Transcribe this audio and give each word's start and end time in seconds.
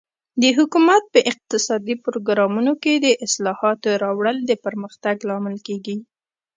د 0.41 0.43
حکومت 0.57 1.03
په 1.13 1.19
اقتصادي 1.31 1.95
پروګرامونو 2.05 2.73
کې 2.83 2.93
د 2.97 3.07
اصلاحاتو 3.25 3.89
راوړل 4.03 4.37
د 4.45 4.51
پرمختګ 4.65 5.15
لامل 5.29 5.55
کیږي. 5.67 5.97